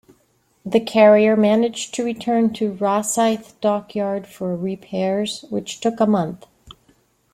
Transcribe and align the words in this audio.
The 0.65 0.79
carrier 0.79 1.35
managed 1.35 1.93
to 1.93 2.03
return 2.03 2.51
to 2.53 2.73
Rosyth 2.73 3.53
Dockyard 3.61 4.25
for 4.25 4.55
repairs, 4.57 5.45
which 5.51 5.79
took 5.79 5.99
a 5.99 6.07
month. 6.07 6.47